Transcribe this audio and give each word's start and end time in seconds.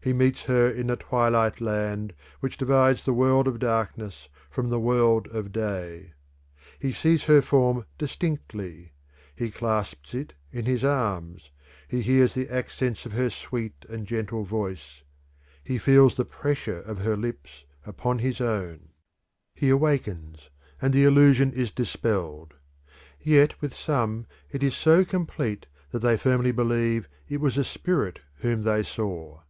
He 0.00 0.12
meets 0.14 0.44
her 0.44 0.70
in 0.70 0.86
the 0.86 0.96
twilight 0.96 1.60
land 1.60 2.14
which 2.40 2.56
divides 2.56 3.04
the 3.04 3.12
world 3.12 3.46
of 3.46 3.58
darkness 3.58 4.30
from 4.48 4.70
the 4.70 4.80
world 4.80 5.26
of 5.26 5.52
day. 5.52 6.12
He 6.78 6.92
sees 6.92 7.24
her 7.24 7.42
form 7.42 7.84
distinctly; 7.98 8.92
he 9.36 9.50
clasps 9.50 10.14
it 10.14 10.32
in 10.50 10.64
his 10.64 10.82
arms; 10.82 11.50
he 11.88 12.00
hears 12.00 12.32
the 12.32 12.48
accents 12.48 13.04
of 13.04 13.12
her 13.12 13.28
sweet 13.28 13.84
and 13.90 14.06
gentle 14.06 14.44
voice; 14.44 15.02
he 15.62 15.76
feels 15.76 16.16
the 16.16 16.24
pressure 16.24 16.80
of 16.80 17.00
her 17.00 17.16
lips 17.16 17.64
upon 17.84 18.20
his 18.20 18.40
own. 18.40 18.88
He 19.54 19.68
awakes, 19.68 20.48
and 20.80 20.94
the 20.94 21.04
illusion 21.04 21.52
is 21.52 21.70
dispelled; 21.70 22.54
yet 23.20 23.60
with 23.60 23.74
some 23.74 24.24
it 24.50 24.62
is 24.62 24.74
so 24.74 25.04
complete 25.04 25.66
that 25.90 25.98
they 25.98 26.16
firmly 26.16 26.52
believe 26.52 27.10
it 27.28 27.42
was 27.42 27.58
a 27.58 27.64
spirit 27.64 28.20
whom 28.38 28.62
they 28.62 28.82
saw. 28.82 29.42